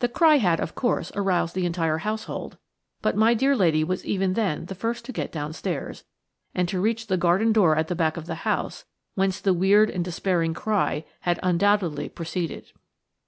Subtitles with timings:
[0.00, 2.58] The cry had, of course, aroused the entire household,
[3.00, 6.04] but my dear lady was even then the first to get downstairs,
[6.54, 8.84] and to reach the garden door at the back of the house,
[9.14, 12.70] whence the weird and despairing cry had undoubtedly proceeded.